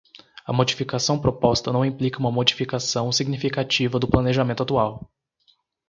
[0.47, 5.07] A modificação proposta não implica uma modificação significativa do planejamento atual.